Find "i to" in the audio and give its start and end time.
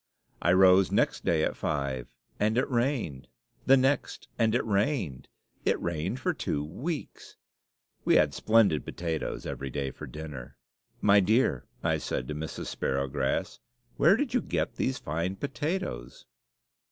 12.23-12.33